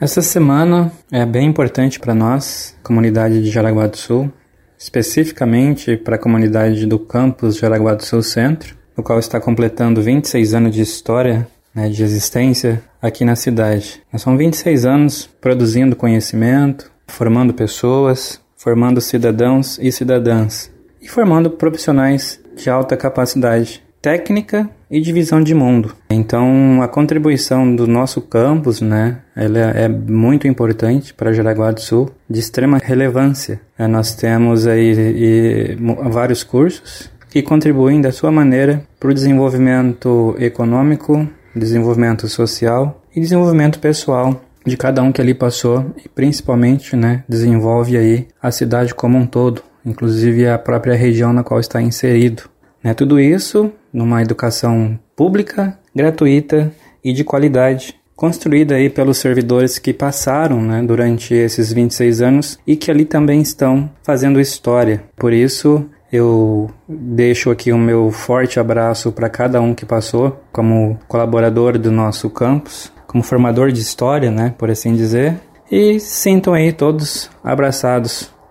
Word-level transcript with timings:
Essa 0.00 0.22
semana 0.22 0.90
é 1.12 1.26
bem 1.26 1.46
importante 1.46 2.00
para 2.00 2.14
nós, 2.14 2.74
comunidade 2.82 3.42
de 3.42 3.50
Jaraguá 3.50 3.86
do 3.86 3.98
Sul, 3.98 4.32
especificamente 4.78 5.94
para 5.94 6.16
a 6.16 6.18
comunidade 6.18 6.86
do 6.86 6.98
campus 6.98 7.56
Jaraguá 7.56 7.92
do 7.92 8.02
Sul 8.02 8.22
Centro, 8.22 8.74
o 8.96 9.02
qual 9.02 9.18
está 9.18 9.38
completando 9.38 10.00
26 10.00 10.54
anos 10.54 10.74
de 10.74 10.80
história, 10.80 11.46
né, 11.74 11.90
de 11.90 12.02
existência 12.02 12.82
aqui 13.02 13.26
na 13.26 13.36
cidade. 13.36 14.00
São 14.16 14.38
26 14.38 14.86
anos 14.86 15.28
produzindo 15.38 15.94
conhecimento, 15.94 16.90
formando 17.06 17.52
pessoas, 17.52 18.40
formando 18.56 19.02
cidadãos 19.02 19.78
e 19.78 19.92
cidadãs 19.92 20.72
e 21.02 21.08
formando 21.08 21.50
profissionais 21.50 22.40
de 22.56 22.70
alta 22.70 22.96
capacidade 22.96 23.82
técnica 24.00 24.68
e 24.90 25.00
de 25.00 25.12
visão 25.12 25.42
de 25.42 25.54
mundo. 25.54 25.94
Então, 26.10 26.82
a 26.82 26.88
contribuição 26.88 27.74
do 27.74 27.86
nosso 27.86 28.20
campus, 28.20 28.80
né, 28.80 29.18
ela 29.36 29.58
é 29.58 29.88
muito 29.88 30.48
importante 30.48 31.14
para 31.14 31.32
Jaraguá 31.32 31.70
do 31.70 31.80
Sul, 31.80 32.10
de 32.28 32.40
extrema 32.40 32.78
relevância. 32.82 33.60
É, 33.78 33.86
nós 33.86 34.14
temos 34.14 34.66
aí 34.66 35.76
vários 36.10 36.42
cursos 36.42 37.10
que 37.28 37.42
contribuem 37.42 38.00
da 38.00 38.10
sua 38.10 38.32
maneira 38.32 38.82
para 38.98 39.10
o 39.10 39.14
desenvolvimento 39.14 40.34
econômico, 40.38 41.28
desenvolvimento 41.54 42.28
social 42.28 43.02
e 43.14 43.20
desenvolvimento 43.20 43.78
pessoal 43.78 44.40
de 44.66 44.76
cada 44.76 45.02
um 45.02 45.12
que 45.12 45.20
ali 45.20 45.34
passou 45.34 45.86
e 46.04 46.08
principalmente, 46.08 46.96
né, 46.96 47.24
desenvolve 47.28 47.96
aí 47.96 48.26
a 48.42 48.50
cidade 48.50 48.94
como 48.94 49.16
um 49.16 49.26
todo, 49.26 49.62
inclusive 49.84 50.48
a 50.48 50.58
própria 50.58 50.94
região 50.94 51.32
na 51.32 51.42
qual 51.42 51.60
está 51.60 51.80
inserido. 51.80 52.42
Né, 52.82 52.94
tudo 52.94 53.20
isso 53.20 53.72
numa 53.92 54.22
educação 54.22 54.98
pública, 55.14 55.78
gratuita 55.94 56.72
e 57.04 57.12
de 57.12 57.24
qualidade, 57.24 57.94
construída 58.16 58.74
aí 58.74 58.90
pelos 58.90 59.18
servidores 59.18 59.78
que 59.78 59.94
passaram 59.94 60.60
né, 60.60 60.82
durante 60.82 61.34
esses 61.34 61.72
26 61.72 62.20
anos 62.20 62.58
e 62.66 62.76
que 62.76 62.90
ali 62.90 63.04
também 63.04 63.40
estão 63.40 63.90
fazendo 64.02 64.40
história. 64.40 65.02
Por 65.16 65.32
isso, 65.32 65.86
eu 66.12 66.70
deixo 66.88 67.50
aqui 67.50 67.72
o 67.72 67.78
meu 67.78 68.10
forte 68.10 68.60
abraço 68.60 69.10
para 69.12 69.30
cada 69.30 69.60
um 69.60 69.74
que 69.74 69.86
passou 69.86 70.38
como 70.52 70.98
colaborador 71.08 71.78
do 71.78 71.90
nosso 71.90 72.28
campus, 72.28 72.92
como 73.06 73.22
formador 73.22 73.72
de 73.72 73.80
história, 73.80 74.30
né, 74.30 74.54
por 74.58 74.70
assim 74.70 74.94
dizer. 74.94 75.36
E 75.70 75.98
sintam 76.00 76.52
aí 76.52 76.72
todos 76.72 77.30
abraçados 77.42 78.30